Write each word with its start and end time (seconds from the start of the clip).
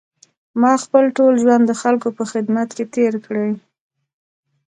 ما 0.61 0.73
خپل 0.83 1.03
ټول 1.17 1.33
ژوند 1.43 1.63
د 1.67 1.71
خلکو 1.81 2.07
په 2.17 2.23
خدمت 2.31 2.69
کې 2.77 2.85
تېر 2.95 3.13
کړی. 3.25 3.49